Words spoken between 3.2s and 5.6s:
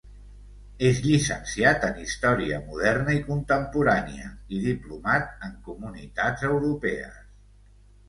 Contemporània i diplomat en